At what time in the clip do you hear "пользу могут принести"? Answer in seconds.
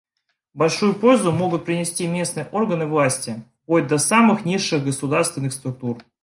0.95-2.07